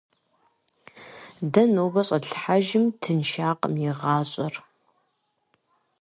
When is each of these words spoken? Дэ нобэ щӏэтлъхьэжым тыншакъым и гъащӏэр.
Дэ 1.51 1.63
нобэ 1.73 2.01
щӏэтлъхьэжым 2.07 2.85
тыншакъым 3.01 3.73
и 3.87 3.89
гъащӏэр. 3.99 4.53